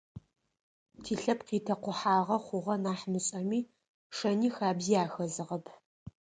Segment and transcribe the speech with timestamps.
[1.03, 3.61] Тилъэпкъ итэкъухьагъэ хъугъэ нахь мышӏэми,
[4.15, 5.65] шэни хабзи ахэзыгъэп.